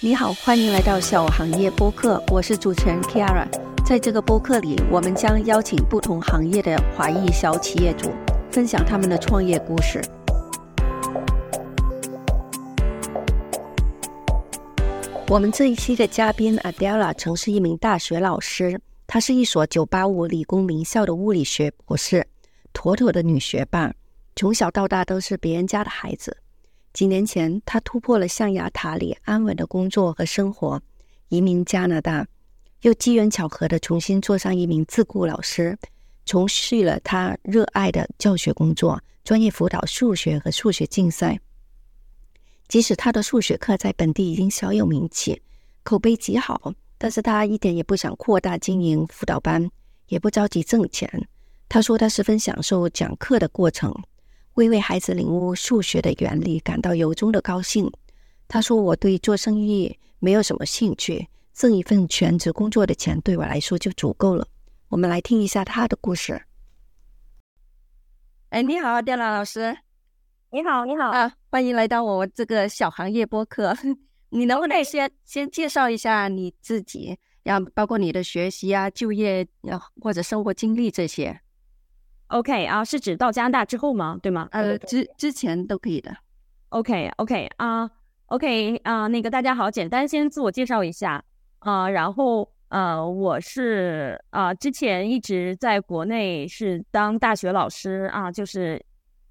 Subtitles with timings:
[0.00, 3.46] 你好，欢迎来到小行业播客，我是主持人 Kiara。
[3.82, 8.12] 在这个播客里，我们将邀请不同行业的华裔小企业主，
[8.50, 10.02] 分享他们的创业故事。
[15.28, 22.26] 我们这一期的嘉宾 Adela 曾是一名大学老师，她是一所985理工名校的物理学博士，
[22.74, 23.90] 妥妥的女学霸，
[24.34, 26.36] 从小到大都是别人家的孩子。
[26.96, 30.80] 几年前，他突破了象牙塔里安稳的工作和生活，
[31.28, 32.26] 移民加拿大，
[32.80, 35.78] 又机缘巧合的重新做上一名自雇老师，
[36.24, 41.38] 从事了他热爱的教学工作，专业辅导数学和数学竞赛。
[42.66, 45.42] 即使他的数学课在本地已经小有名气，
[45.82, 49.70] 口碑极好，但是他一点也不想扩大经营辅导班，
[50.08, 51.28] 也不着急挣钱。
[51.68, 53.94] 他说他十分享受讲课的过程。
[54.56, 57.90] 为为孩子领悟数学的原理感到由衷的高兴。
[58.48, 64.48] 他说：“我对做生意没有什么兴趣，挣一份全职工作的钱对我来说就足够了。”
[64.88, 66.42] 我们来听一下他的故事。
[68.50, 69.76] 哎，你好，电脑老师。
[70.50, 71.34] 你好，你好啊！
[71.50, 73.76] 欢迎来到我这个小行业播客。
[74.30, 81.40] 你能不能先先介绍一下你自己，然后包括你的学习啊、就业啊或者生活经历这些
[82.28, 84.18] ？OK 啊，是指到加拿大之后吗？
[84.22, 84.48] 对吗？
[84.52, 86.14] 呃，之之前都可以的。
[86.70, 87.88] OK OK 啊
[88.26, 91.22] ，OK 啊，那个大家好，简单先自我介绍一下
[91.60, 98.84] 啊，然后呃，我是啊，之前一直在国内是当大学老师啊，就是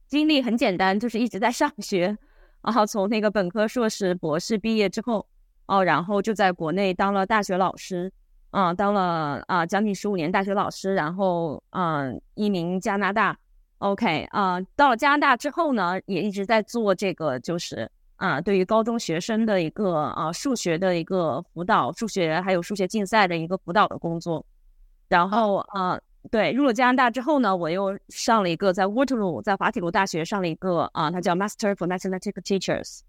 [0.07, 2.17] 经历很简单，就是一直在上学，
[2.63, 5.27] 然后从那个本科、硕士、博士毕业之后
[5.67, 8.11] 哦，然后就在国内当了大学老师。
[8.55, 13.37] 啊，当了啊将近十五年大学老师，然后嗯一名加拿大
[13.79, 24.45] ，OK 啊，到了加拿大之后呢，也一直在做这个，就是啊对于高中学生的一个啊数学的一个辅导，数学还有数学竞赛的一个辅导的工作。
[25.09, 25.99] 然后啊
[26.31, 33.01] 对，入了加拿大之后呢，我又上了一个在 Waterloo，在滑铁卢大学上了一个啊，它叫 Master for Mathematics Teachers，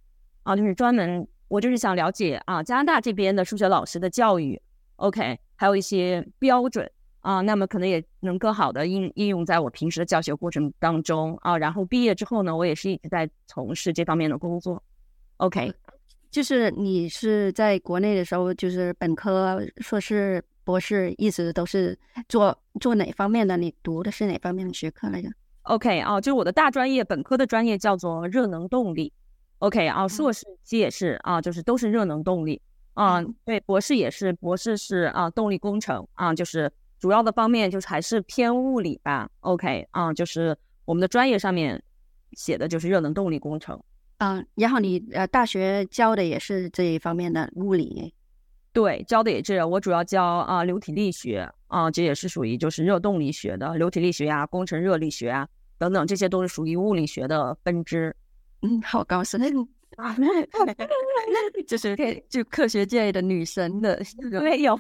[0.43, 4.61] 啊就是专门我就是想了解啊加拿大这边的数学老师的教育。
[4.97, 6.91] OK，还有一些标准
[7.21, 11.59] 啊，那么可能也能更好的应应用在我平时的教学过程当中啊。
[11.59, 14.83] 然后毕业之后呢，我也是一直在从事这方面的工作。
[15.39, 15.73] OK，
[16.31, 21.99] 就是你是在国内的时候，就是本科、硕士、博士，一直都是
[22.29, 23.57] 做做哪方面的？
[23.57, 25.29] 你读的是哪方面的学科来着
[25.63, 29.13] ？OK，啊，就是我的大专业，本科的专业叫做热能动力。
[29.59, 32.63] OK，啊，硕士期也是啊，就是都是热能动力。
[32.97, 39.31] 嗯，对，博士也是，博士是啊，动力工程啊，就是主要的方面就是还是偏物理吧。
[39.41, 41.83] OK，啊，就是我们的专业上面
[42.33, 43.79] 写的就是热能动力工程。
[44.19, 48.15] 嗯，然后你呃大学教的也是这一方面的物理？
[48.73, 55.47] 对，教的也是，我主要教啊流体力学啊，这也是属于就是热动力学的流体力学呀，工程热力学啊
[55.77, 58.17] 等等，这些都是属于物理学的分支。
[58.63, 59.43] 嗯，好高深。
[59.97, 60.15] 啊，
[61.67, 63.99] 就是可以就科学界的女神的，
[64.43, 64.79] 没有。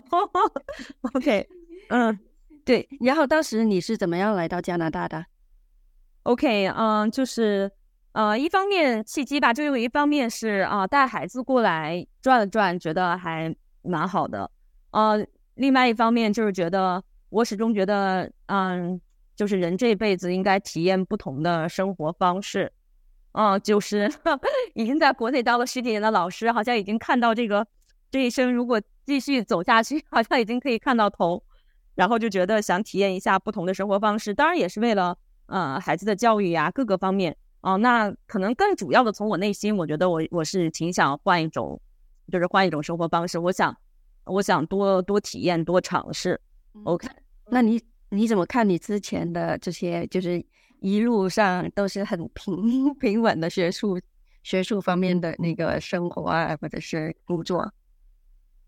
[1.14, 1.48] OK，
[1.88, 2.18] 嗯，
[2.64, 2.86] 对。
[3.00, 5.24] 然后当时你是怎么样来到加拿大的
[6.24, 7.70] ？OK，嗯，就是
[8.12, 14.50] 呃，一方面契机吧，就有一方面是啊，带孩子过来转了转，觉得还蛮好的。
[14.90, 15.24] 呃，
[15.54, 19.00] 另外一方面就是觉得我始终觉得，嗯，
[19.34, 22.72] 就是人这辈子应该体验不同的生活方式。
[23.36, 24.10] 嗯，就是
[24.72, 27.66] 已经在国内当了十几年的老师，好像已经看到这个
[28.10, 31.44] 这一生如果继续走下去， 好像已经可以看到头，
[31.94, 37.76] 然后就觉得想体验一下不同的生活方式，当然也是为了呃孩子的教育呀各个方面哦。
[37.76, 41.78] 那可能更主要的从我内心，我觉得我我是挺想换一种，
[42.32, 43.38] 就是换一种生活方式。
[43.38, 43.76] 我想
[44.24, 46.40] 我想多多体验多尝试。
[46.84, 47.06] OK，
[47.50, 50.42] 那你你怎么看你之前的这些就是？
[50.80, 54.00] 一路上都是很平 平稳的学术
[54.42, 57.72] 学术方面的那个生活啊，或者是工作。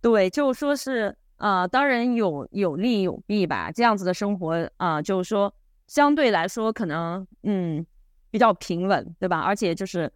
[0.01, 3.71] 对，就说是啊，当然有有利有弊吧。
[3.71, 5.53] 这样子的生活啊，就是说
[5.87, 7.85] 相对来说可能嗯
[8.31, 9.41] 比较平稳，对吧？
[9.41, 10.13] 而且就是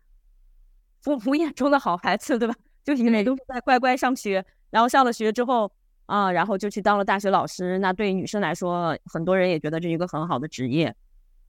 [1.00, 2.54] 父母眼中的好孩子，对吧？
[2.84, 5.70] 就因为都是在乖乖上学，然后上了学之后
[6.06, 7.78] 啊，然后就去当了大学老师。
[7.78, 10.94] 那对于女生来说，很多人也觉得这是一个很好的职业。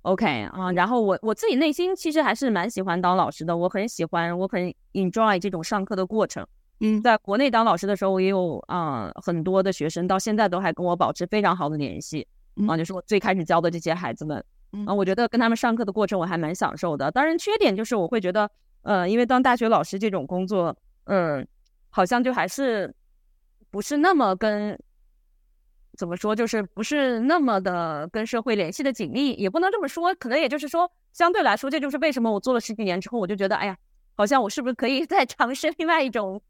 [0.04, 6.46] OK 啊，然后我我自己内心其实还是蛮喜欢当老师的，我很喜欢，我很 enjoy 这种上课的过程。
[6.80, 12.28] 嗯，在国内当老师的时候，我也有啊很多的学生，到现在都还跟我保持非常好的联系。
[12.68, 14.44] 啊，就是我最开始教的这些孩子们，
[14.86, 17.10] 啊，我觉得跟他们上课的过程我还蛮享受的。
[17.10, 18.50] 当然，缺点就是我会觉得，
[18.82, 20.76] 呃，因为当大学老师这种工作，
[21.06, 21.48] 嗯，
[21.90, 22.94] 好像就还是
[23.72, 24.78] 不是那么跟
[25.98, 33.78] 怎么说，就是不是那么的跟社会联系的紧密，也不能这么说，可能也就是说，相对来说，这就是为什么我做了十几年之后，我就觉得，哎呀，
[34.16, 36.42] 好像我是不是可以 再尝试另外一种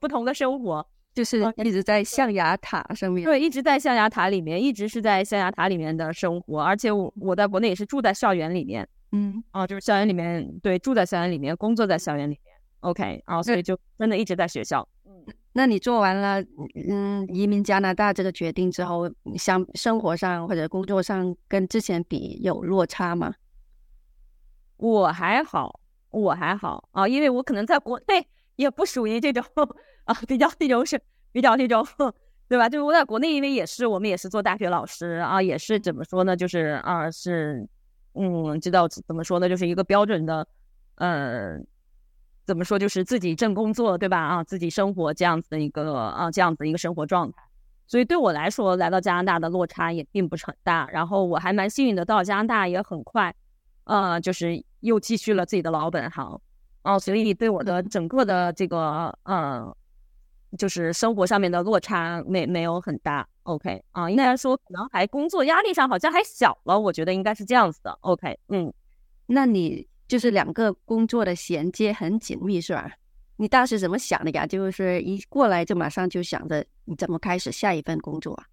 [0.00, 14.88] 不同的生活，就是一直在象牙塔上面，对，一直在象牙塔里面，一直是在象牙塔里面的生活，而且我我在国内也是住在校园里面，嗯，啊，就是校园里面，对，住在校园里面，工作在校园里面，OK，啊，所以就真的一直在学校。
[15.58, 16.40] 那你做完了
[16.88, 23.34] 嗯移民加拿大这个决定之后，像生活上或者工作上跟之前比有落差吗？
[24.76, 28.24] 我还好，我还好啊，因为我可能在国内
[28.54, 29.42] 也不属于这种
[30.04, 31.02] 啊，比较那种是
[31.32, 31.84] 比较那种，
[32.48, 32.68] 对吧？
[32.68, 36.36] 就是我在国内，因为也是我们也是做大学老师啊，也是怎么说呢？
[36.36, 37.68] 就是啊，是
[38.14, 39.48] 嗯，知道怎么说呢？
[39.48, 40.46] 就是一个标准的，
[40.98, 41.66] 嗯。
[42.48, 42.78] 怎么说？
[42.78, 44.18] 就是自己挣工作，对吧？
[44.18, 47.42] 啊，自己生活这样子的一个啊，这样子一个生活状态。
[47.86, 50.88] 所以对我来说，来到加拿大的落差也并不是很大。
[50.90, 53.34] 然后我还蛮幸运的，到加拿大也很快，
[53.84, 56.40] 呃，就是又继续了自己的老本行。
[56.84, 59.70] 哦，所以对我的整个的这个嗯，
[60.56, 63.28] 就是生活上面的落差没没有很大。
[63.42, 66.80] OK，啊，应该说可能还工作压力上好像还小了。
[66.80, 67.90] 我觉得应该是这样子的。
[68.00, 68.72] OK，嗯，
[69.26, 69.86] 那你？
[70.08, 72.90] 就是两个工作的衔接很紧密，是吧？
[73.36, 74.46] 你当时怎么想的呀？
[74.46, 78.44] 就是一过来就马上就想着你怎么开始下一份工作啊？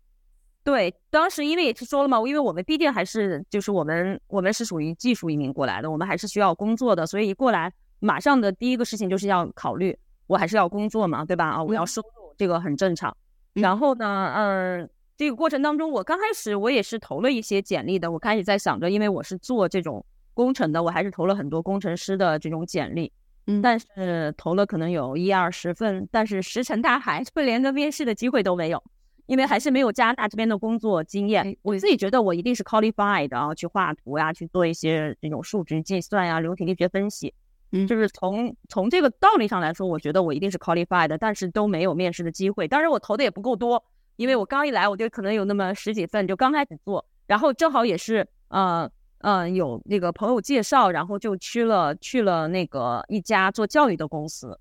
[0.63, 9.97] 对，当时因为也是说了嘛，因为我们毕竟还是就是我们我们是属于技术移民过来的，我们还是需要工作的，所以一过来马上的第一个事情就是要考虑
[10.27, 11.45] 我还是要工作嘛，对吧？
[11.45, 13.15] 啊，我要收入，这个很正常。
[13.53, 20.05] 然后呢，嗯，这个过程当中，我刚开始我也是投了一些简历的，我开始在想着，因为我是做这种。
[20.35, 23.11] 工程的我还是投了很多工程师的这种简历，
[23.47, 28.83] 嗯，但是投了可能有一二十份，但是石沉大海，就连个面试的机会都没有，
[29.27, 31.55] 因为还是没有加拿大这边的工作经验。
[31.61, 37.33] 我自己觉得我一定是 qualified 啊，去画图呀，去做一些这种数值计算呀、流体力学分析，
[37.71, 42.67] 嗯，就是从从这个道理上来说，我觉得我一定是 qualified，但是都没有面试的机会。
[42.67, 43.81] 当然我投的也不够多，
[44.17, 48.91] 因为我刚一来我就可能有那么十几份，就刚开始做，然后正好也是呃。
[49.25, 54.55] 嗯，有那个朋友介绍，然后就去了去了那个一家做教育的公司。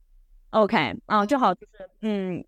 [0.51, 2.43] OK，啊，正好就是嗯，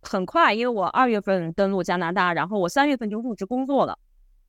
[0.00, 3.98] 很快，因为我二月份登陆加拿大，然后我三月份就入职工作了。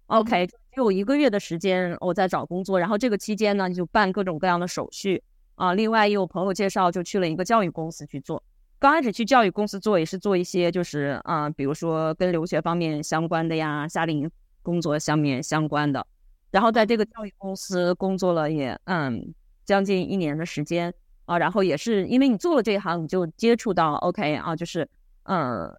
[0.05, 5.23] OK，只有一个月的时间我在找工作，然后这个期间呢就办各种各样的手续
[5.55, 5.73] 啊。
[5.73, 8.43] 另外也有朋友介绍，就去了一个教育公司去做。
[8.77, 16.05] 刚开始去教育公司做也是做一些就是啊，比如说跟留学方面相关的呀，夏令营工作上面相关的。
[16.51, 19.33] 然后在这个教育公司工作了也嗯
[19.65, 20.93] 将近一年的时间
[21.25, 24.89] 啊，然后也是因为你做了这一行，你就接触到 OK 啊，就是
[25.23, 25.71] 嗯，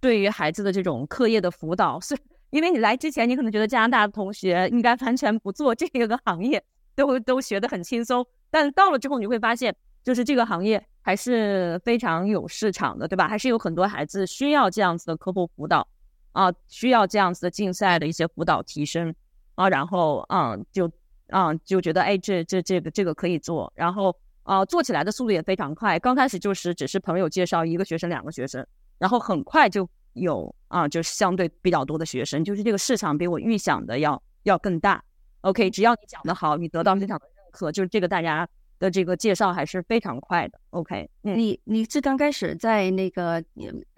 [0.00, 2.16] 对于孩子的这种课业的辅导，是
[2.50, 6.62] 因为你来之前你可能觉得加拿大的同学应该完全不做这个行业，
[6.96, 13.28] 都都学得很轻松，但到了之后你会发现，就是这个行业还是非常有市场的，对吧？
[13.28, 15.86] 还是有很多孩子需要这样子的课后辅导
[16.32, 19.14] 啊，需要这样子的竞赛的一些辅导提升。
[19.54, 20.90] 啊，然后嗯，就
[21.28, 24.14] 嗯就觉得哎，这这这个这个可以做，然后
[24.44, 25.98] 啊做起来的速度也非常快。
[25.98, 28.66] 刚开始就是只是朋友介绍一个学生、两个学生，
[28.98, 35.02] 然后很快就有啊，就是相对比较多的学生，就是这个市场比我预想的要要更大。
[35.42, 40.58] OK，只要你讲的好，你得到市场的认可，就是这个大家的这个介绍还是非常快的。
[40.70, 43.42] OK，你你是刚开始在那个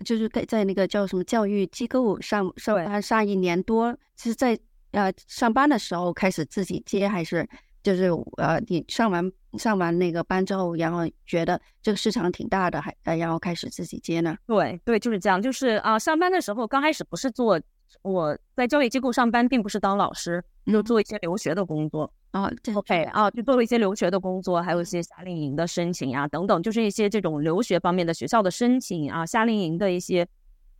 [0.04, 4.58] 就是在在那个叫什么教育机构上上班上一年多，其实在。
[4.94, 7.46] 呃，上班的时候开始自己接，还是
[7.82, 14.36] 就是呃，你上完上完那个班之后，然后觉得这个市场挺大的，还呃，然后开始自己接呢？
[14.46, 15.42] 对对，就是这样。
[15.42, 17.60] 就是啊，上班的时候刚开始不是做
[18.02, 22.50] 我在教育机构上班，并不是当老师，就做一些留学的工作啊。
[22.74, 30.26] OK 啊，就做了一些留学的工作，还有一些夏令营的申请呀等等，就是一些这种留学方面的学校的申请啊，夏令营的一些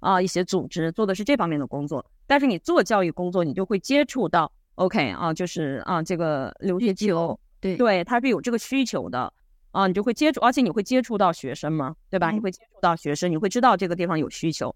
[0.05, 2.05] 啊一些组织做的是这方面的工作。
[2.27, 9.33] 但是你做教育工作，你就会接触到，OK 啊，就是啊，这个留学机构，对对，它是有这个需求的
[9.73, 12.31] 啊，你就会接触，而且你会接触到学生嘛，对吧？
[12.31, 14.75] 你会接触到学生，你会知道这个地方有需求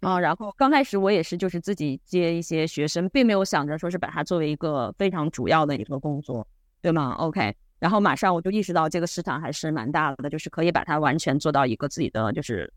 [0.00, 0.20] 啊。
[0.20, 6.46] 然后刚开始我也是，就是自己接一些学生，并没有想着说是把它作为一个非常主要的一个工作，
[6.80, 12.72] 对吗？OK，然后马上我就意识到这个市场还是蛮大的，就是可以把它完全做到一个自己的，就是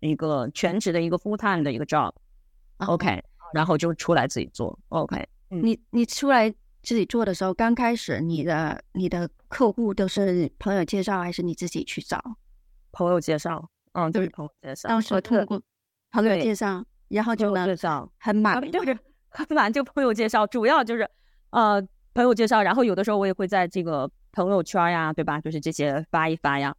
[0.00, 3.22] 一个全职的一个 full time 的一个 job，OK。
[3.54, 5.24] 然后就出来自己做，OK。
[5.48, 6.50] 你你出来
[6.82, 12.20] 自己做的时候，刚开始你的你的客户都是朋友介绍，还是你自己去找？
[12.90, 15.62] 朋友介绍，嗯，就是朋友介绍，当时候通过
[16.10, 18.98] 朋友介绍，然后就能介绍很满， 就是
[19.28, 21.08] 很满就朋友介绍，主要就是
[21.50, 21.80] 呃
[22.14, 25.40] 朋友介绍，然后有的时候我也会在这个朋友圈呀，对吧？
[25.40, 26.74] 就是这些发一发呀。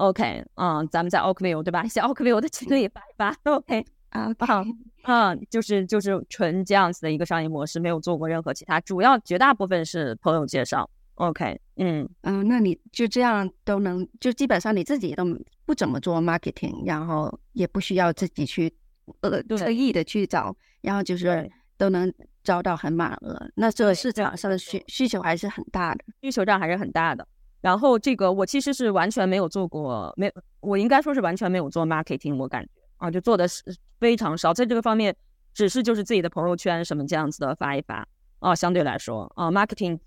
[0.00, 1.82] OK，嗯，咱们在 Oakville 对吧？
[1.84, 4.64] 在 Oakville 的群里发一发，OK 啊，好，
[5.04, 10.88] 嗯，就是就是纯这样子的一个商业模式，没有做过任何其他，主要绝大部分是朋友介绍。
[11.16, 12.08] OK，嗯。
[12.22, 15.22] 嗯，那你就这样都能，就基本上你自己都
[15.66, 18.72] 不怎么做 marketing，然后也不需要自己去
[19.20, 22.10] 呃特意的去找，然后就是都能
[22.42, 27.28] 招到很满额，那这市场上的需需求还是很大的，需求量还是很大的。
[27.60, 33.62] 然后这个我其实是完全没有做过，没我应该说是完全没有做 marketing，我感觉啊，就做的是
[33.98, 35.14] 非常少，在这个方面
[35.52, 38.06] 只是就是自己的朋友圈什么这样子的发一发
[38.38, 39.98] 啊，相对来说啊，marketing。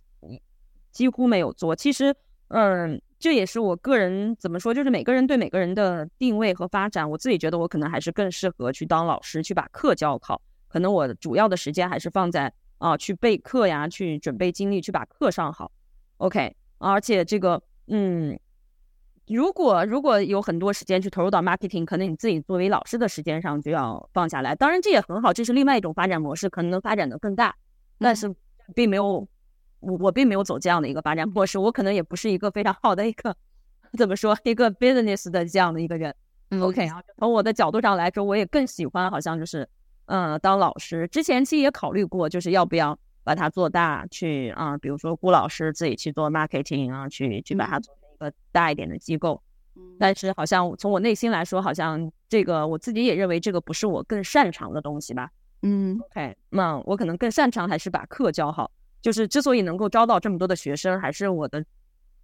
[0.92, 2.14] 几乎没有做，其实，
[2.50, 10.40] 嗯，这也是我个人怎么说，就是每个人对每个人的定位和发展，我自己觉得我可能还是更适合去当老师，去把课教好。
[10.68, 15.72] 可能我主要的时间还是放在啊，去备课呀，去准备精力，去把课上好。
[16.18, 16.56] OK，
[16.92, 18.40] 而且这个，嗯，
[19.28, 24.54] 如果如果有很多时间去投入到 marketing，可能你自己作为老师的时间上就要放下来。
[24.56, 27.56] 当然这也很好，这是另外一种发展模式，可能能发展的更大，
[28.00, 28.34] 但是
[28.76, 29.28] 并没有。
[29.86, 33.36] 我我并没有走这样的一个发展模式，我可能也不是一个非常好的一个
[34.00, 36.16] 怎么说一个 business 的这样的一个人。
[36.62, 39.68] OK 啊，从我的角度上来说，我也更喜欢好像就是
[40.06, 41.06] 嗯当老师。
[41.10, 49.42] 之前其实也考虑过，就是要不要把它做大，去啊，比如说顾老师自己去做 marketing 啊，去去把它做成一个大一点的机构。
[49.98, 55.30] 但是好像从我内心来说，好像这个我自己也认为这个不是我更擅长的东西吧。
[55.64, 58.70] 嗯，OK，那我可能更擅长还是把课教好。
[59.02, 61.64] 就是之所以能够招到这么多的学生，还是我的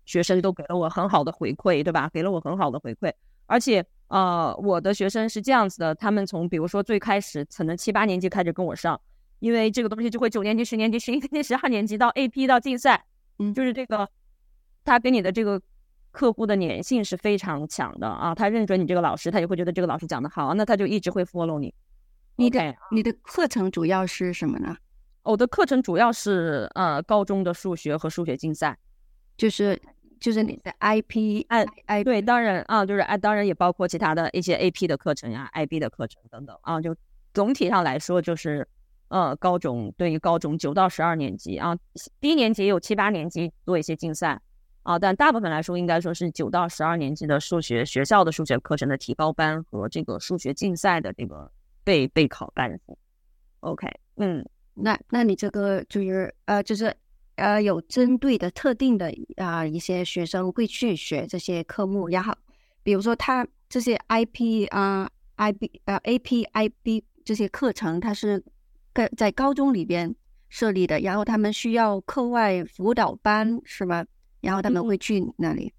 [0.05, 2.09] 学生都给了我很好的回馈，对吧？
[2.13, 3.11] 给了我很好的回馈，
[3.47, 8.99] 而且呃，我的学生是这样子的，他们从比如说最开始可能七八年级开始跟我上，
[9.39, 13.05] 因为这个东西就会九年级、十年级、十一年级、十二年级到 AP 到竞赛，
[13.39, 14.09] 嗯，就是这个
[14.83, 15.61] 他跟你的这个
[16.11, 21.73] 客户的粘性是非常强的啊，他认准你这个老师，他也会觉得这个老师讲的好，那他就一直会 follow 你。
[22.35, 24.75] 你的你的课程主要是什么呢？
[25.23, 28.77] 我的课程主要是呃高中的数学和数学竞赛，
[29.37, 29.79] 就是
[30.19, 36.95] 就是你的 IP 哎哎对，当然啊就是啊当然也包括其他的一些 AP 的课程呀、IB 的课程等等啊，就
[37.33, 38.67] 总体上来说就是
[39.09, 41.77] 呃高中对于高中九到十二年级啊，
[42.19, 44.39] 低年级也有七八年级做一些竞赛
[44.83, 51.51] 啊，但大部分来说应该说是九到十二年级的数学学校的数学课程的提高班和这个数学竞赛的这个
[51.83, 52.79] 备备考班。
[53.59, 54.43] OK，嗯。
[54.81, 56.95] 那那你这个就是呃，就是
[57.35, 62.33] 呃，有针对的特定的啊一些学生会去学这些科目，然后
[62.81, 68.41] 比如说他这些 IP 啊、IB 呃 AP、IB 这些课程，它是
[68.93, 70.13] 在在高中里边
[70.49, 74.05] 设立的，然后他们需要课外辅导班是吗？
[74.41, 75.73] 然后他们会去那里？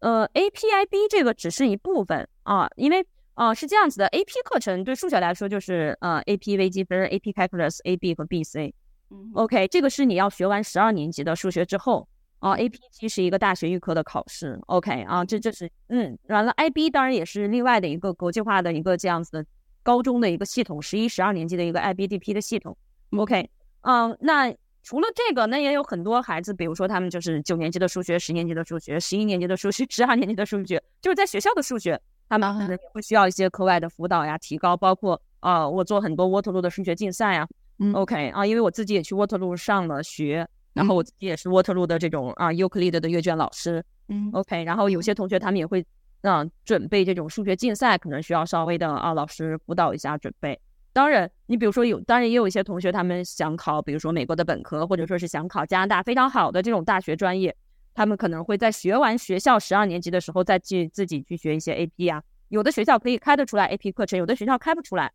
[0.00, 3.06] 呃，AP、IB 这个只是一部分啊，因为。
[3.36, 8.72] 啊，是这样子的，AP 课程对数学来说就是呃，AP 微积分、AP Calculus、AB 和 BC。
[9.10, 12.08] 嗯，OK，这个是你要学完十二年级的数学之后
[12.38, 12.78] 啊，AP
[13.10, 14.58] 是一个大学预科的考试。
[14.68, 19.46] OK，啊，这这是嗯，完了，IB 当然也是另外的一个国际化的一个这样子的
[19.86, 22.76] 高中的一个系统，十一、十二年级的一个 IBDP 的系统。
[23.10, 23.48] OK，
[23.82, 24.52] 嗯，那
[24.82, 32.00] 除了这个，那也有很多孩子，比如说他们就是九年级的数学、十年级的数学、十一年级的数学、 十二年级的数学，就是在学校的数学。
[32.28, 37.46] 他们可能也会需要一些课外的辅导呀，提高，包括啊，我做很多沃特鲁的数学竞赛呀。
[37.94, 43.84] OK 啊，因为我自己也去沃特鲁上了学，然后我自己也是沃特鲁的这种啊尤克里的的阅卷老师。
[44.08, 45.84] 嗯，OK，然后有些同学他们也会
[46.22, 50.58] 那准备这种数学竞赛，可能需要稍微的啊老师辅导一下准备。
[50.92, 57.54] 当然，你比如说有，当然也有一些同学他们想考，比如说美国的本科，或者说是想考加拿大非常好的这种大学专业。
[57.94, 62.22] 他们可能会在学完学校十二年级的时候，再去自己去学一些 AP 啊。
[62.48, 65.12] 有的学校可以开得出来 AP 课程，有的学校开不出来。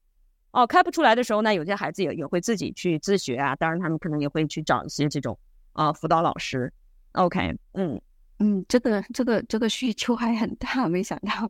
[0.52, 3.56] 哦，开不出来的时候呢，有些孩子也也会自己去自学啊。
[3.56, 5.38] 当然，他们可能也会去找一些这种
[5.74, 6.72] 啊辅导老师。
[7.14, 8.02] OK，嗯
[8.42, 11.50] 嗯，这个这个这个需求还很大，没想到。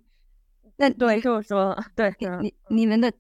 [0.78, 3.12] 那对，就是说，对你你们的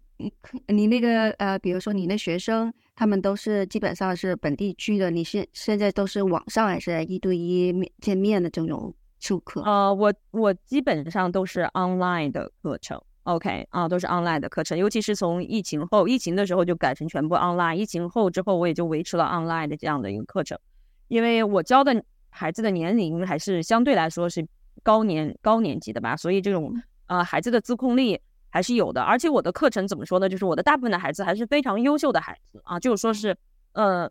[0.68, 2.74] 你那个呃，比如说你那学生。
[2.94, 9.62] 他们都是基本上是本地区的，你现现在都是网上还是一对一面见面的这种授课？
[9.63, 14.78] 呃，我我基本上都是 online 的课程，OK 啊，都是 online 的课程。
[14.78, 20.60] 尤其是从疫情后，疫情的时候就改成全部 online，疫情后之后我也就维持了 online 的这样的一个课程。
[21.08, 24.48] 因为我教的孩子的年龄还是相对来说是
[24.82, 26.74] 高年高年级的吧，所以这种
[27.06, 28.20] 呃孩子的自控力
[28.50, 30.28] 还是有的，而且我的课程怎么说呢？
[30.28, 33.38] 就是我的大部分的孩子还是非常优秀的孩子啊，就是说是
[33.74, 34.10] 呃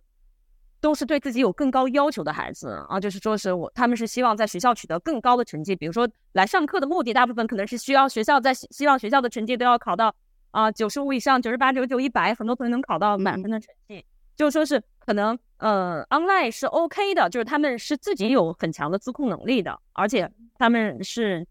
[0.81, 10.15] 都是对自己有更高要求的孩子啊，就是说是我他们是希望在学校取得更高的成绩，比如说来上课的目的大部分可能是需要学校在希望学校的成绩都要考到
[10.53, 14.05] 啊九十五以上，九十八、九九、一百，很多同学能考到满分的成绩，
[14.37, 21.47] 就是说是可能呃 online 是 OK 的，就是他们是自己有很强的自控能力的，而且他们是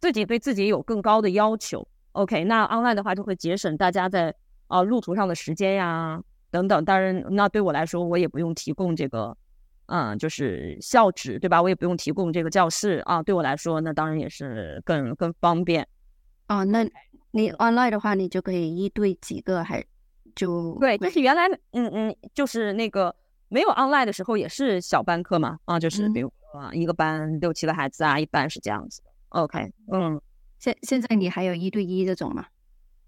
[0.00, 1.86] 自己对自己有更高的要求。
[2.12, 4.34] OK，那 online 的话就会节省大家在
[4.66, 6.22] 啊路途上的时间呀。
[6.50, 9.34] 等等，当然，那对我来说，我也不用提供这个，
[9.86, 11.62] 嗯，就是校址，对吧？
[11.62, 13.22] 我也不用提供这个教室啊。
[13.22, 15.88] 对我来说，那当然也是更更方便。
[16.48, 16.86] 哦，那
[17.30, 19.82] 你 online 的话，你就可以一对几个，还
[20.36, 23.16] 就对，就是原来，嗯嗯，就是那个
[23.52, 29.10] 没有 online 的时候，也是小班课嘛，啊，就是比如啊，一个班六七个孩子啊，一般是这样子的。
[29.28, 30.20] OK，嗯，
[30.58, 32.46] 现现在你还有一对一这种吗？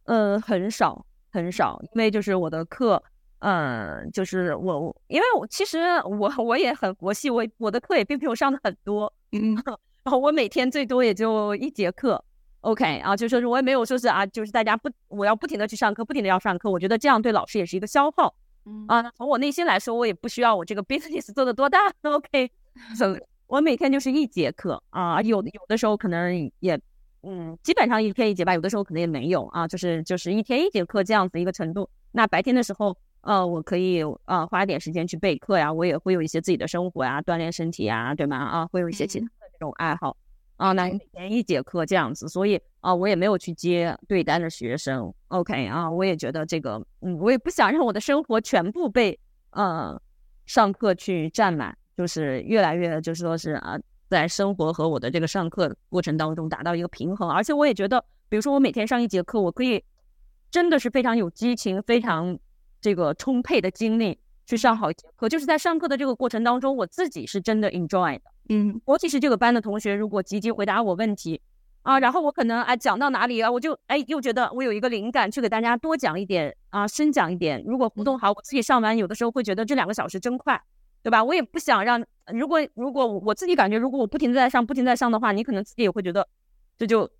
[0.04, 3.02] 嗯，很少很少，因为就是我的课。
[3.40, 9.54] 嗯，就是我，因为我其实我我也很佛系，我我的课也并没有上的很多，嗯，
[10.02, 12.24] 然后我每天最多也就一节课
[12.62, 18.34] ，OK 啊，就说是我也没有说是啊，就是大家不我要不停的去上课，不停的要上课，我觉得这样对老师也是一个消耗，
[18.66, 22.50] 嗯啊，从我内心来说，我也不需要我这个 business 做的多大，OK，
[23.46, 26.80] 我每天就是一节课啊，有有的时候可能也
[27.22, 32.96] 嗯，基本上一天一节吧，有的时候可能也没有啊，就是就是一天一节课这样子一个程度，那白天的时候。
[33.26, 38.36] 呃，我可以呃花点时间去备课呀，我也会有一些自己的生活呀，锻炼身体呀，对吗？
[38.36, 40.14] 啊，会有一些其他的这种爱好
[40.56, 40.72] 啊。
[40.72, 45.12] 那每天一节课这样子，所以啊，我也没有去接对单的学生。
[45.28, 49.18] OK 啊，我也觉得这个，嗯，我也不想让我的生活全部被
[49.50, 50.00] 呃
[50.46, 57.30] 上课去占满，就是越来越就是说是啊，在生活和我的这个上课过程当中达到一个平衡。
[57.30, 59.84] 而且我也觉得，比如说我每天上一节课，我可以
[60.50, 62.38] 真的是非常有激情，非常。
[62.80, 68.24] 这个充沛的精力去上好一节课，就是在上课的这个过程当中，我自己是真的 enjoy 的。
[68.48, 71.40] 嗯，尤其是这个班的同学，如果积极回答我问题
[71.82, 77.62] 啊，然后我可能哎讲到哪里啊，我就哎又觉得我有一个灵感，去给大家多讲一点啊，深讲一点。
[77.66, 80.60] 如果互动好，我自己上完有的时候会觉得这两个小时真快，
[81.02, 81.22] 对吧？
[81.22, 86.26] 我也不想让，如果如果我自己感觉，如果我不停的在上，不停在上的话，你可能自己也会觉得
[86.78, 87.10] 这就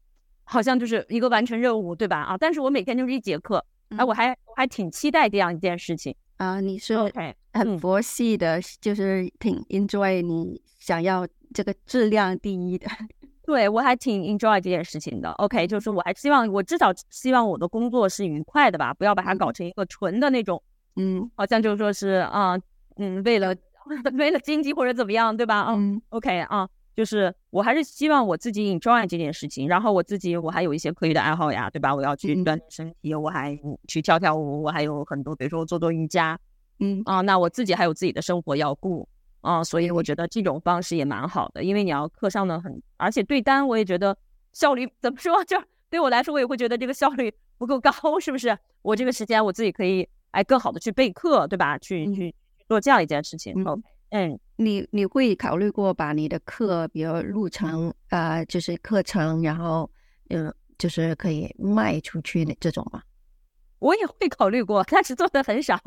[0.45, 2.19] 好像就是一个完成任务，对吧？
[2.19, 3.65] 啊，但是我每天就是一节课。
[3.97, 6.61] 哎，我还我还挺期待这样一件事情啊！
[6.61, 7.11] 你说
[7.53, 12.87] 很佛系的，就是挺 enjoy 你想要这个质量第一的。
[13.47, 15.31] 对我还挺 enjoy 这件事情的。
[15.33, 20.63] OK，就是我还希望我至少希望我的工作是愉快的吧，不要把它搞成一个纯的那种，
[20.97, 22.59] 嗯，好像就是说是啊，
[22.97, 23.55] 嗯，为了
[24.15, 25.67] 为了经济或者怎么样，对吧？
[25.71, 26.69] 嗯，OK 啊。
[26.95, 31.95] 就是我还是希望我自己 enjoy 这件事情，然后我自己我还有一些课余的爱好呀，对吧？
[31.95, 36.39] 我要去锻炼身体，我还去跳跳舞，我还有很多，比如说做做瑜伽，
[36.79, 39.09] 嗯啊，那我自己还有自己的生活要顾
[39.41, 44.17] 啊，所以我觉得这种方式也蛮好的，因为你要课上的很，而且对单我也觉得
[44.53, 48.57] 效率怎么说， 就对我来说我也会觉得这个效率不够高，是不是？
[48.83, 51.77] 我这个时间我自己可以哎更好的去备课，对吧？
[51.79, 52.35] 去去
[52.69, 53.55] 做这样一件事情。
[53.57, 53.83] 嗯，
[54.57, 59.91] 你你会考虑过把你的课，比如录成呃，就是课程，然后
[60.31, 63.03] 嗯，就是可以卖出去的这种吗？
[63.81, 65.79] 我也会考虑过，但是做的很少。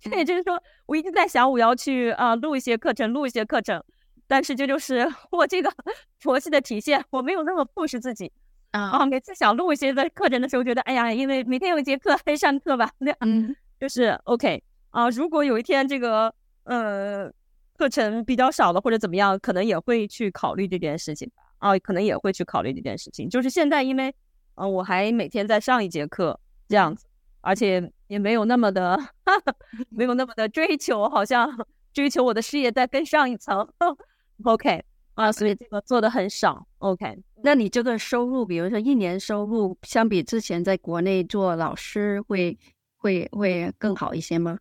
[0.00, 3.82] 这也就是说，我一直在想，我要去啊录一些课程，录一些课程。
[4.28, 5.70] 但是这就是我这个
[6.20, 8.30] 佛系的体现，我没有那么 push 自己
[8.70, 9.04] 啊。
[9.04, 15.10] 每次想录一些的课程的时候，觉得哎呀，因为每天有一节课还上课吧，那嗯，就是 OK 啊。
[15.10, 17.32] 如果有一天这个呃。
[17.76, 21.42] 课程比较少了或者怎么样，可能也会去考虑这件事情吧。
[21.58, 23.28] 啊，可能也会去考虑这件事情。
[23.30, 24.12] 就是现在，因为
[24.56, 27.06] 呃，我还每天在上一节课这样子，
[27.40, 29.54] 而且也没有那么的哈哈，
[29.90, 31.48] 没有那么的追求，好像
[31.92, 33.66] 追求我的事业再更上一层。
[34.44, 34.82] OK
[35.14, 36.66] 啊，所以这个做的很少。
[36.78, 42.58] OK，那你这个收入，比如说一年收入，相比之前在国内做老师，会
[42.96, 44.58] 会会更好一些吗？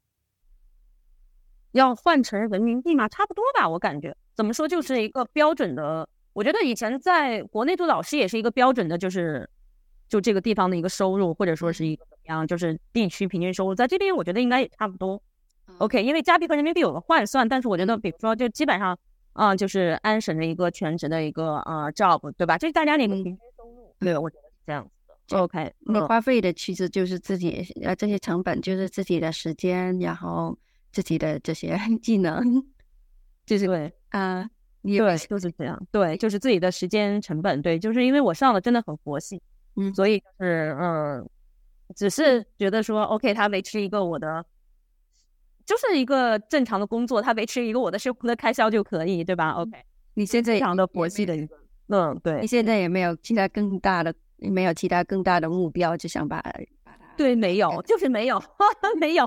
[1.71, 3.07] 要换成人民币吗？
[3.07, 6.07] 差不多吧，我感觉怎么说就是一个标准的。
[6.33, 9.49] 我觉得以前在国内做老师也是一个标准的，就是
[10.07, 15.21] 就这个地方的一个收入，或者说是一个怎么样，就是地区平均收入，在这边我觉得应该也差不多。
[15.77, 18.97] OK，因为加币和人民币有个换算，但是我觉得，比如说就基本上，
[19.33, 22.57] 啊，就是安省的一个全职的一个啊 job，对吧？
[22.57, 23.93] 这是大家的一个平均收入。
[23.99, 25.37] 对，我觉得是这样子的。
[25.37, 30.57] OK，那花费的其实就是自己呃这些成本，就是自己的时间，然后。
[30.91, 32.63] 自己的这些 技能，
[33.45, 33.93] 就是对。
[34.09, 34.49] 啊，
[34.83, 39.41] 对，就是这样，对，就是自己的时间成本，对，就是因为我上了真的很佛系
[39.77, 39.93] 嗯。
[39.95, 41.29] 所以就是嗯，
[41.95, 44.45] 只是觉得说 OK，他维持一个我的，
[45.65, 49.71] 就是一个正常的工作，他维持一个我的生活的开销就可以，对吧？OK，
[50.15, 56.43] 你现在非常的佛系的一个，嗯，对你，现在也没有其他更大的，没有其他更大的目标，就想把
[57.15, 58.43] 对，没有，就是没有，
[58.99, 59.25] 没有，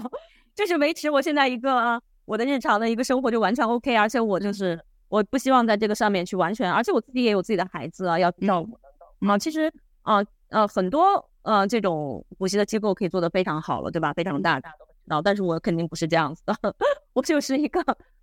[0.55, 8.81] 就是维持我现在一个啊，我的日常的一个生活就完全 OK，而且我就是我不希望在这个上面去完全，而且我自己也有自己的孩子啊要照顾等
[9.21, 14.13] 等啊，其实啊呃很多呃这种补习的机构可以做得非常好了，对吧？
[14.13, 16.55] 非常大，大家都知道，但是我肯定不是这样子的，
[17.13, 17.83] 我就是一个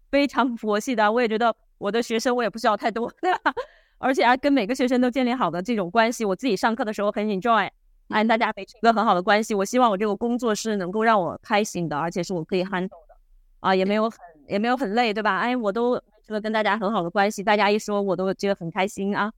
[0.10, 3.54] 非常佛系的，我也觉得我的学生我也不需要太多，对吧？
[3.98, 7.70] 而且还跟每个学生都建立好的这种关系，我自己上课的时候很 enjoy。
[8.12, 9.54] 哎，大家维持一个很好的关系。
[9.54, 13.15] 我希望我这个工作是能够让我开心的，而且是我可以 handle 的，
[13.60, 15.39] 啊，也没有很也没有很累，对吧？
[15.39, 19.32] 哎，我都维持了跟大家很好的关系，大家一说我都觉得很开心啊，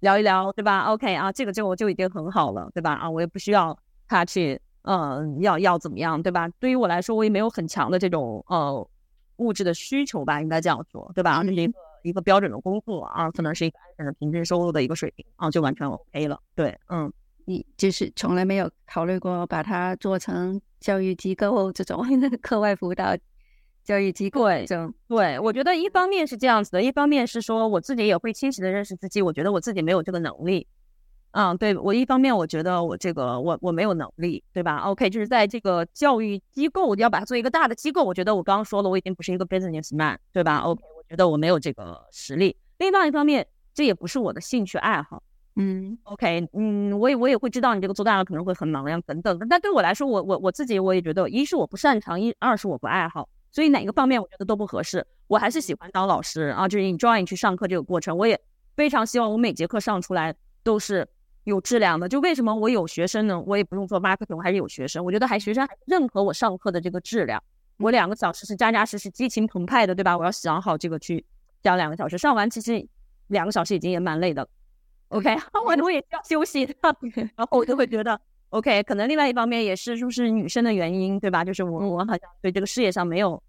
[0.00, 2.92] 聊一聊，对吧？OK 啊，这个就我就已经很好了，对吧？
[2.94, 6.48] 啊，我也不需要他去，嗯，要要怎么样，对吧？
[6.60, 8.88] 对于我来说，我也没有很强的这种呃
[9.36, 11.42] 物质的需求吧，应该这样说，对吧？
[11.42, 17.12] 这是一个一个标准的工作啊，可能是一个安全的平均收入的一个水平啊，就完全 OK 了，对，嗯。
[17.46, 22.04] 你就是从来没有考虑过把它做成教育机构这种
[22.42, 23.16] 课外辅导
[23.82, 30.66] 教育机构对这种，对，我觉得一方面是这样子的，一方面是说我自己也会清晰的认识自己，我觉得我自己没有这个能力。
[31.32, 42.56] 嗯，对我一方面我觉得我这个我我没有能力，对吧？OK，就是在这个教育机构要把它做一个大的机构，我觉得我刚刚说了，我已经不是一个 businessman，对吧？OK，我觉得我没有这个实力。
[42.78, 45.22] 另外一方面，这也不是我的兴趣爱好。
[45.56, 49.46] 嗯 OK，嗯，我也我也会知道你这个做大了可能会很忙呀，等等的。
[49.50, 55.04] 但对我来说，我我我自己我也觉得，一是我不擅长，一二是我不爱好，所以哪个方面我觉得都不合适。
[55.26, 58.16] 我还是喜欢当老师啊，就是 enjoy 去上课这个过程。
[58.16, 58.40] 我也
[58.76, 61.06] 非常希望我每节课上出来都是
[61.44, 62.08] 有质量的。
[62.08, 63.40] 就为什么我有学生呢？
[63.40, 65.04] 我也不用做 marketing，我还是有学生。
[65.04, 67.42] 我觉得还学生还认可我上课的这个质量。
[67.78, 70.16] 我两个小时是扎扎实实、激情澎湃的，对吧？
[70.16, 71.24] 我要想好这个去
[71.62, 72.86] 讲两个小时，上完其实
[73.28, 74.48] 两个小时已经也蛮累的了。
[75.10, 76.74] OK， 我我也需要休息的，
[77.36, 78.20] 然后我就会觉得
[78.50, 81.44] OK，可能另外一方面也是是不是女生的原因，对吧？
[81.44, 83.40] 就是我我好像对这个事业上没有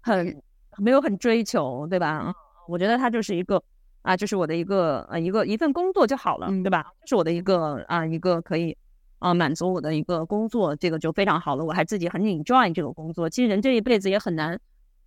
[0.00, 0.42] 很
[0.78, 2.22] 没有很追求，对吧？
[2.26, 2.34] 嗯，
[2.68, 3.62] 我觉得它就是一个
[4.02, 6.86] 啊，就是我的一个呃一个一份工作就好了，对吧？
[7.02, 8.76] 这是我的一个啊一个可以
[9.18, 11.64] 啊满足我的一个工作，这个就非常好了。
[11.64, 13.28] 我还自己很 enjoy 这个工作。
[13.28, 14.58] 其实人这一辈子也很难，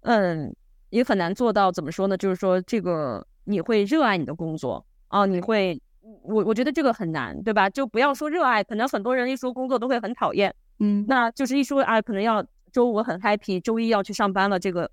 [0.02, 0.54] 嗯，
[0.90, 2.18] 也很难做到怎么说呢？
[2.18, 5.82] 就是说这个你会热爱你的工作啊，你会。
[6.22, 7.70] 我我觉得这个很难，对吧？
[7.70, 14.90] 就不要说热爱，可能很多人一说工作都会很讨厌，嗯，那就是一说啊，可能要周五很 happy，周一要去上班了，这个，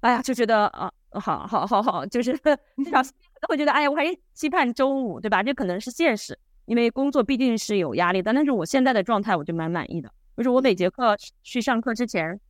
[0.00, 5.42] 哎呀，就觉得啊，好好好好，就是至少都会觉得，哎呀，我还期盼周五，对吧？
[5.42, 8.32] 这可能是现实，因为工作毕竟是有压力的。
[8.32, 10.10] 但是我现在的状态，我就蛮满意的。
[10.36, 12.40] 就是我每节课去上课之前，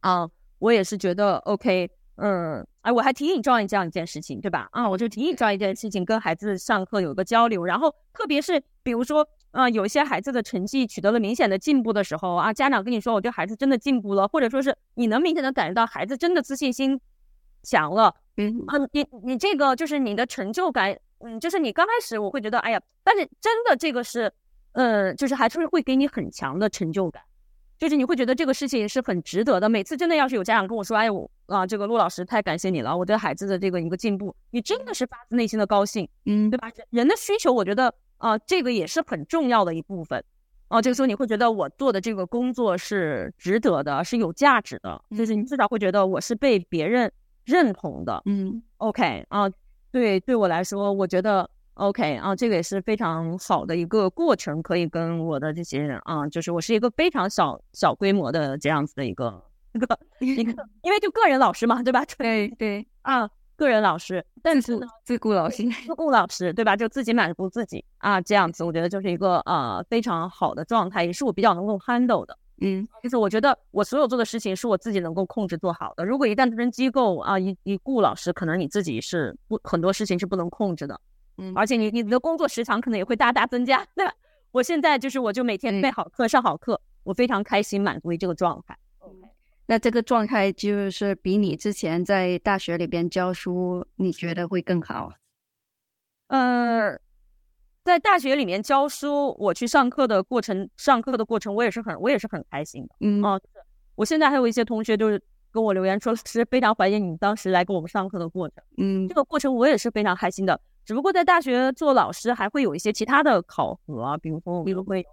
[0.00, 1.90] 啊，我也是觉得 OK。
[2.20, 4.66] 嗯，哎，我还挺 enjoy 这样一件事情，对吧？
[4.72, 16.98] 啊，我就挺 enjoy 一件事情，跟孩子上课有一个交流，然后特别是比如说，呃，有一些孩子的成绩取得了明显的进步的时候啊，家长跟你说，我对孩子真的进步了，或者说是你能明显的感觉到孩子真的自信心
[17.62, 24.32] 强了，嗯啊，你你这个就是你的成就感，嗯，就是你刚开始我会觉得，哎呀，但是真的这个是，
[24.72, 27.22] 呃，就是还是会给你很强的成就感。
[27.76, 29.68] 就是你会觉得这个事情是很值得的。
[29.68, 36.70] 每次真的要是有家长跟我说，哎，我啊，这个陆老师太感谢你了，我对孩子的这个一个进步，你真的是发自内心的高兴，嗯，对吧？
[36.90, 40.22] 人的需求，我觉得啊，这个也是很重要的一部分。
[40.68, 47.12] 哦，这个时候你会觉得我做的这个工作是值得的，是有价值的，就是你至少会觉得我是被别人
[47.44, 48.22] 认同的。
[48.26, 49.50] 嗯，OK 啊，
[49.90, 51.50] 对，对我来说，我觉得。
[51.78, 59.47] OK 啊，这个也是非常好的一个过程，可以跟我的这些人啊，就是我是一个非常小小规模的这样子的一个一
[59.78, 62.04] 个一个，因为就个人老师嘛，对吧？
[62.18, 66.76] 对对啊，个人老师，但是呢，自顾老师，自顾老师，对吧？
[66.76, 72.36] 就自己满足自己啊，这样子，我觉得就是一个呃非常好的状态，也是我比较能够 handle 的。
[72.60, 76.04] 嗯，就是我觉得我所有做的事情是我自己能够控制做好的。
[76.04, 81.00] 如果一旦变成机构啊，一一顾老师，可能你自己是不很多事情是不能控制的。
[81.36, 84.12] 嗯，而且你你的工作时长可能也会大大增加，对吧？
[84.50, 88.76] 我现在就是我就每天备好课、上好课，我非常开心，满足于这个状态。
[88.98, 89.14] OK，
[89.70, 95.12] 那这个状态就是比你之前在大学里边教书，你觉得会更好？
[96.28, 96.98] 呃，
[97.84, 102.94] 在大学里面教书，我去上课的过程，上课的过程，我也是很我也是很开心的。
[103.00, 103.38] 嗯哦，
[103.94, 108.64] 我现在还有一些同学就是跟我留言说，是非常怀念你当时来给我们上课的过程。
[108.78, 110.58] 嗯这个过程我也是非常开心的。
[110.86, 115.04] 只不过在大学做老师还会有一些其他的考核，比如说比如会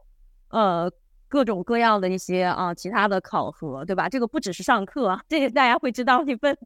[0.47, 0.89] 呃
[1.35, 4.07] 各种各样的一些啊其他的考核，对吧？
[4.07, 6.57] 这个不只是上课啊，这个大家会知道一份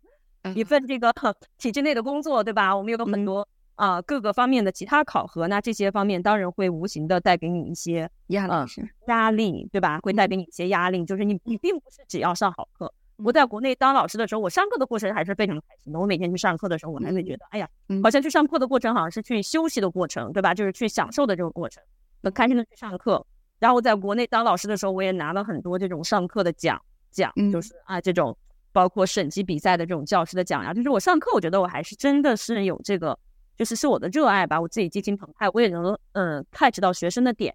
[0.54, 1.12] 一份这个
[1.58, 2.78] 体制内的工作，对吧？
[2.78, 8.72] 我们有很多啊各个方面的其他考核，那这些方面当然会无形的带给你一些压力，
[9.08, 10.00] 压力，对吧？
[10.04, 12.94] 会带给你一些压力，就是你你并不是只要上好课。
[13.24, 16.00] 我在国内当老师的时候，我上课的过程还是非常开心的。
[16.00, 17.68] 我每天去上课的时候，我还会觉得，哎呀，
[18.04, 20.54] 好像去上课的过程好像是去休息的过程，对吧？
[20.54, 21.82] 就是去享受的这个过程，
[22.22, 23.26] 很开心的去上课。
[23.60, 28.36] 然后在国内当老师的时候，我也拿了很多这种上课的奖奖，就是啊，这种
[28.72, 30.74] 包括省级比赛的这种教师的奖呀。
[30.74, 33.18] 就是我上课，我觉得我还是真的是有这个，
[33.58, 37.54] 就是是我的热爱吧，我自己激情澎湃，我也能嗯 catch 到学生的点。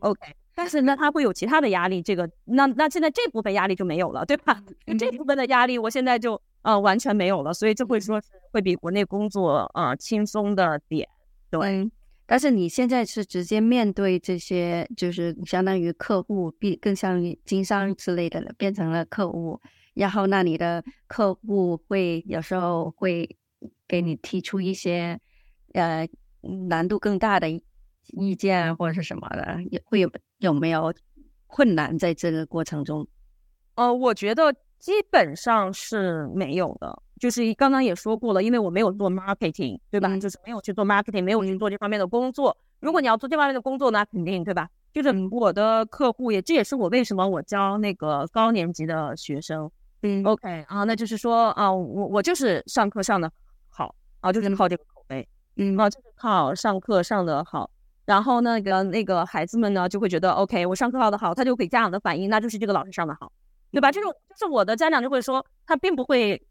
[0.00, 0.18] OK。
[0.54, 4.62] 但是那，他会有其他的压力，这个那那现在这部分压力就没有了，对吧？
[4.98, 8.20] 这部分的压力我现在就呃完全没有了，所以就会说
[8.52, 11.08] 会比国内工作呃轻松的点。
[11.50, 11.90] 对，
[12.32, 19.60] 但是你现在是直接面对这些，就是相当于客户，变更像经商之类的了，变成了客户。
[19.92, 23.36] 然后那你的客户会有时候会
[23.86, 25.20] 给你提出一些
[25.74, 26.08] 呃
[26.70, 27.50] 难度更大的
[28.14, 30.10] 意见或者是什么的，也会有。
[30.38, 30.90] 有没有
[31.46, 33.06] 困难在这个过程中？
[33.74, 37.02] 呃，我觉得基本上是没有的。
[37.22, 40.18] 就是刚刚也说过了，因为我没有做 marketing，对吧？
[40.18, 42.56] 就是没有去做 marketing，没有去做这方面的工作。
[42.80, 44.68] 如果你要做这方面的工作呢，肯定对吧？
[44.92, 49.70] 就是我的客户也，这也是我为什么我教那个高年级的学生。
[50.02, 53.30] 嗯，OK 啊，那就是说啊，我我就是上课上的
[53.68, 57.70] 好啊，就是靠这个口碑，嗯啊，就是靠上课上的好。
[58.04, 63.30] 然后那个那个孩子们呢，就会觉得 OK，我上课上的好，他就给家长的反应，那就是这个老师上的好，
[63.70, 63.92] 对吧？
[63.92, 66.42] 这种就是我的家长就会说，他并不会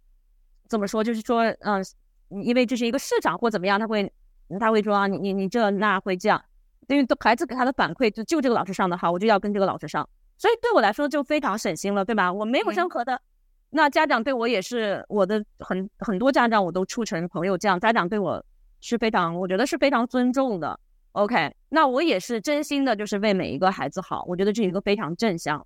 [0.71, 1.83] 怎么说，就是说，嗯，
[2.29, 4.09] 因为这是一个市长或怎么样，他会
[4.57, 6.41] 他会说啊，你你你这那会这样，
[6.87, 10.07] 因为孩子给他的反馈就就这个老师上的好，我就要跟这个老师上，
[10.37, 12.31] 所以对我来说就非常省心了，对吧？
[12.31, 13.21] 我没有任何的，
[13.69, 18.43] 那家长对我也是我的很很多家长我都处成朋友，这样家长对我
[18.79, 20.79] 是非常，我觉得是非常尊重的。
[21.13, 24.23] OK，那我也是真心的，就是为每一个孩子好。
[24.25, 25.59] 我觉得这是一个非常正向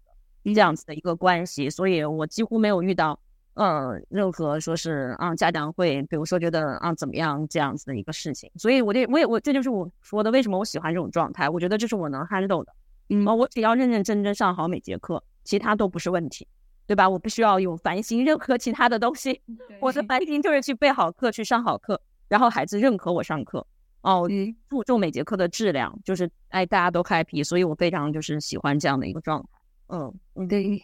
[0.44, 3.20] 的这样子的一个关系，所以我几乎没有遇到，
[3.56, 8.52] 嗯，任何说是啊家长会，比如说觉得啊怎么样这样子的一个事情。
[8.56, 11.50] 所以我这我也我这就是我说的为什么我喜欢这种状态。
[11.50, 12.74] 我觉得这是我能 handle 的，
[13.10, 16.48] 嗯，我只要认认真真上好每节课，其他都不是问题，
[16.86, 17.10] 对吧？
[17.10, 19.42] 我不需要有烦心任何其他的东西，
[19.80, 23.66] 我的烦心就是去备好课，去上好课，然后孩子认可我上课。
[24.02, 24.30] 哦，
[24.70, 29.48] 注重每节课的质量，就是哎，大家都 happy，所以我非常就是喜欢这样的一个状态。
[29.88, 30.80] 嗯，对，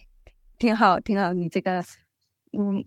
[0.57, 1.31] 挺好，挺好。
[1.31, 1.84] 你这个，
[2.57, 2.83] 嗯，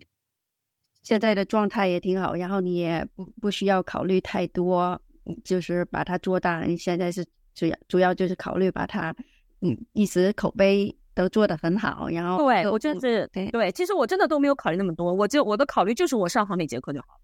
[1.01, 4.99] 现在的状态也挺好，然后你也不不需要考虑太多，
[5.43, 6.61] 就是把它做大。
[6.63, 9.15] 你现在是主要主要就是考虑把它，
[9.61, 12.09] 嗯，一直口碑都做得很好。
[12.09, 17.19] 然后，对我就是对对，其实我真的都没有考虑那么多，我就我的考虑就是我上好每节课就好，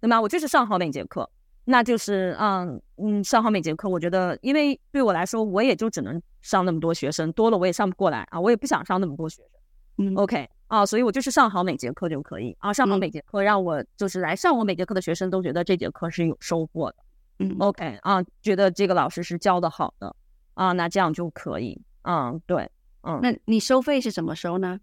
[0.00, 0.20] 对吗？
[0.20, 1.28] 我就是上好每节课。
[1.64, 9.61] 那就是，嗯嗯，上好每节课，我觉得，因为对我来说，我也就只能上那么多学生，多了我也上不过来啊，我也不想上那么多学生，
[9.98, 16.96] 嗯，OK 啊，所以我就是上好每节课就可以啊，上好每节课，让我就是来上我每节课的学生都觉得这节课是有收获的，
[17.40, 20.14] 嗯，OK 啊，觉得这个老师是教的好的
[20.54, 22.70] 啊，那这样就可以，嗯，对，
[23.02, 24.80] 嗯，那你收费是怎么收呢？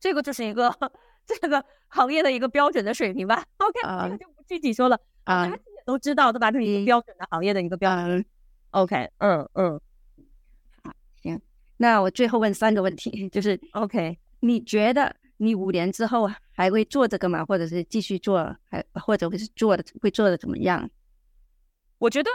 [0.00, 0.74] 这个就是一个
[1.24, 4.98] 这个行业的一个标准的水平吧，OK，这个就不具体说了。
[5.24, 6.50] 啊，也都知道对吧？
[6.50, 8.22] 这是一个标准的行业的一个标准。
[8.72, 9.80] OK，嗯嗯。
[11.76, 17.44] 那我最后问三个问题， 就是 OK，你觉得你五年之后还会做这个吗？
[17.44, 20.88] 或者是继续做，还或者会是做的会做的怎么样？
[21.98, 22.30] 我觉得，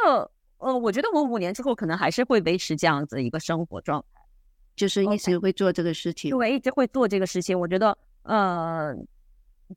[0.58, 4.22] 呃，我觉得我五年之后可能还是会维持这样子一个生活状态，
[4.76, 6.32] 就是一直会做这个事情。
[6.32, 7.60] 对，一直会做这个事情。
[7.60, 8.96] 我觉得，呃。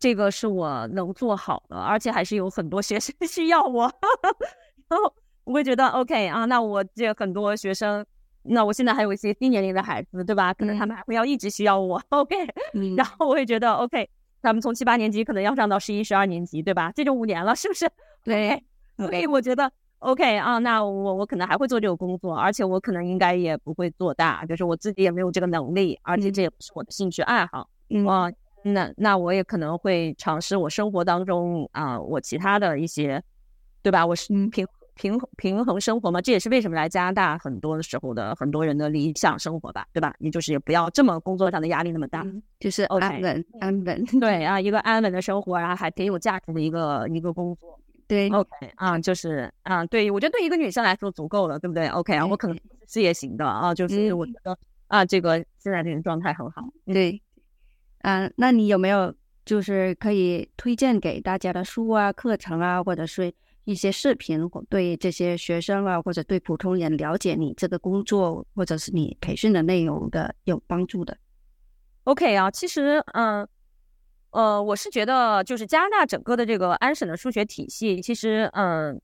[0.01, 3.83] 这个是我能做好的，而且还是有很多学生 需要我，
[4.89, 8.03] 然后我会觉得 OK 啊，那我这很多学生，
[8.45, 10.53] 那我现在还有一些低年龄的孩子，对吧？
[10.55, 12.35] 可能他们还会要一直需要我， OK，
[12.97, 14.09] 然后我会觉得 OK，
[14.41, 16.93] 他们从七八年级可能要上到十一、十二年级，对吧？
[16.95, 17.89] 这就五年了，是不是？
[18.25, 18.63] 对，
[18.97, 28.31] 所以我觉得 OK 啊，那我我可能还会做这个工作，而且我可能应该也不会做大，就是我自己也没有这个能力，而且这也不是我的兴趣爱好，嗯啊。
[28.65, 33.21] 那那我也可能会尝试我生活当中啊，我其他的一些，
[33.83, 34.07] 对吧？
[34.07, 40.15] 我是平平平衡生活嘛，这也是为什么来加拿大很多的时候的很多人的理想生活吧，对吧？
[40.19, 42.27] 你就是也不要这么工作上的压力那么大，
[42.61, 47.79] 就是安稳安稳，对 啊，一个安稳的生活，然后还挺有价值的一个一个工作。
[48.09, 56.63] 对，OK 啊，就是啊，对我觉得对一个女生来说足够了，对不对？OK 啊，我可能事业型的啊，就是我觉得啊，这个现在这个状态很好。
[56.85, 57.23] 对，
[58.03, 59.15] 啊，那你有没有
[59.47, 63.33] 就是可以推荐给大家的书啊、课程啊，或者是
[63.65, 71.17] 一些视频，对这些学生啊，或者对普通人了解你这个工作或者是你培训的内容的有帮助的
[72.05, 73.49] ？OK 啊，其实嗯。
[74.33, 78.99] 呃，我是觉得就是加拿大整个的这个安省的数学体系，其实嗯，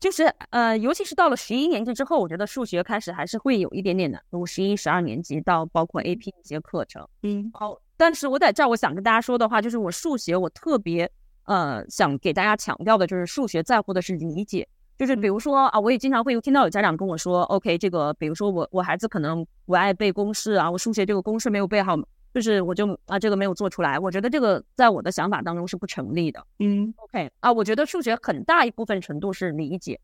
[0.00, 4.46] 就是呃，尤其是到了十一年级之后，我觉得数学开始还是会有一点点难度。
[4.46, 11.10] 十一、十二年级到包括 AP 一些课程，嗯，好，但是我在这儿我想跟大家说的话，就是我数学我特别
[11.48, 21.96] 呃想给大家强调的就是数学在乎的是理解，就是比如说啊，我也经常会有听到有家长跟我说，OK，这个比如说我我孩子可能不爱背公式啊，我数学这个公式没有背好。
[22.34, 26.44] 就是我就啊，这个没有做出来，我觉得这个在我的想法当中是不成立的。
[26.58, 29.98] 嗯，OK 啊，我觉得数学很大一部分程度是理解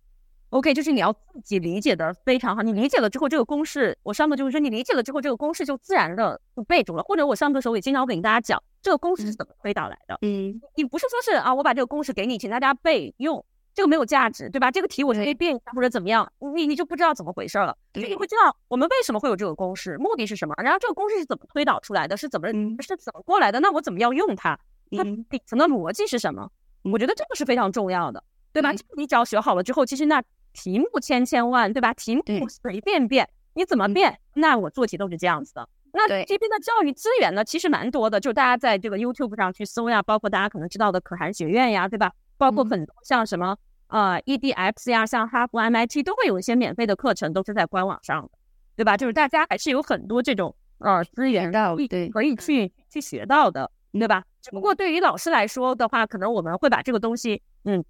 [0.48, 7.02] ，OK，就是你要自己理解的非常好，你理解了之后，这个公式，我上课就会说你理解了之后，这个公式就自然的就背住了。
[7.02, 10.16] 或者我上课的时候也经常跟大家讲，这个公式是怎么推导来的。
[10.20, 13.44] 嗯，你不是说是啊，我把这个公式给你，请大家备用。
[13.72, 14.70] 这个没有价值，对吧？
[14.70, 17.76] 这个题我可以变一下或者怎么样，你你就不知道怎么回事了。
[17.92, 22.46] 所以你会知道我们为什么会有这个公式，目的是什么，然后这个公式是怎么推导出来的，是怎么
[22.80, 23.58] 是怎么过来的？
[23.58, 24.56] 那我怎么样用它？
[24.92, 26.48] 它底层的逻辑是什么？
[26.82, 28.70] 我觉得这个是非常重要的，对吧？
[28.96, 31.92] 你只要学好了之后，其实那题目千千万，对吧？
[31.94, 34.20] 题目随便变，你怎么变？
[34.34, 35.68] 那我做题都是这样子的。
[35.96, 42.12] 那这边的教育资源呢，其实蛮多的，就大家在这个 YouTube 上去搜呀，包括大家可能知道的可汗学院呀，对吧？
[42.36, 48.30] 包括很多像什么呃 EDX 呀，像哈佛、MIT 都会有一些免费的课程，都是在官网上的，
[48.76, 48.96] 对吧？
[48.96, 51.52] 就是大家还是有很多这种呃资源
[51.86, 54.24] 对可以去去学到的，对吧？
[54.42, 57.84] 只不过对于老师来说的话，可能我们会把这个东西，嗯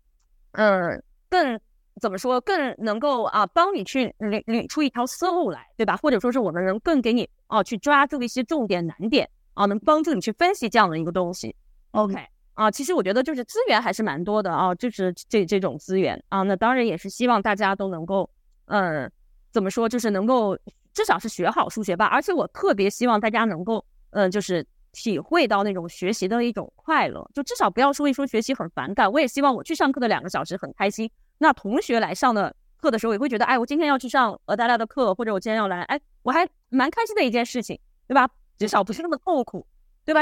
[0.53, 1.59] 嗯，更
[2.01, 5.97] 怎么说，更能够啊帮你去捋捋出一条思路来，对吧？
[5.97, 11.55] 或者说是我们能更给你啊去抓住一些重点难点啊，能帮助你去分析这样的一个东西。
[11.93, 12.15] OK。
[12.55, 18.31] 啊，其实我觉得就是资源还是蛮多的啊，就是这这种资源啊，那当然也是希望大家都能够，
[18.67, 19.11] 嗯，
[19.51, 20.57] 怎么说，就是能够
[20.93, 22.07] 至少是学好数学吧。
[22.07, 29.11] 而且我特别希望大家能够，嗯，就是体会到那种学习的一种快乐，就至少不要说一说学习很反感。
[29.11, 38.29] 我也希望我去上课的两个小时很开心，那同学来上的课的时候也会觉得，哎，我今天要去上俄大拉的课，或者我今天要来，哎，我还蛮开心的一件事情，对吧？
[38.59, 39.67] 至少不是那么痛苦。
[40.07, 40.21] 对吧？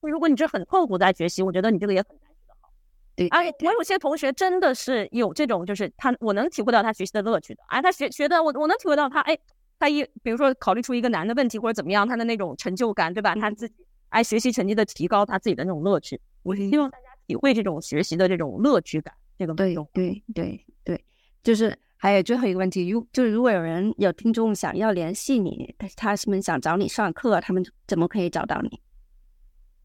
[0.00, 2.70] 如果你这很痛苦在学习，我觉得你这个也很难学得好。
[3.16, 7.60] 对，哎，我有些同学真的是有这种，就是他，我能体会到他学习的乐趣的。
[7.66, 9.36] 哎，他学学的，我我能体会到他，哎，
[9.76, 13.34] 他一比如说考虑出一个难的问题或者怎么样，他的那种成就感，对吧？
[13.34, 13.74] 他自己
[14.10, 16.20] 哎，学习成绩的提高，他自己的那种乐趣。
[16.44, 19.12] 我希望大家体会这种学习的这种乐趣感。
[19.38, 21.04] 这个对对对对，
[21.42, 28.80] 就是还有最后一个问题，如就是如果有人有听众想要联系你，他他们想找你上课，他们怎么可以找到你？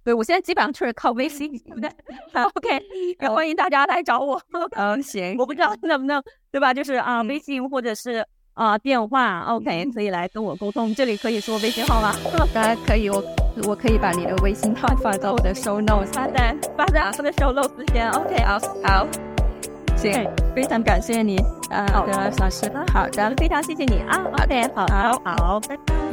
[0.03, 1.51] 对，我现在基本上就是靠微信？
[2.33, 2.69] 好，OK，
[3.21, 4.41] 也欢迎大家来找我。
[4.71, 6.73] 嗯，行，我不知道能不能，对吧？
[6.73, 10.95] 就是啊，微信或者是啊电话，OK，可以来跟我沟通。
[10.95, 12.15] 这里可以说微信号吗？
[12.53, 13.21] 当然可以，我
[13.67, 18.09] 我可以把你的微信号发到我的 show notes，发在发在我的 show notes 先。
[18.11, 19.07] OK，好，好，
[19.99, 21.35] 行，非常感谢你，
[21.69, 24.17] 呃，好的，老师，好的，非常谢谢你啊。
[24.43, 26.08] OK，好，好，好，拜拜。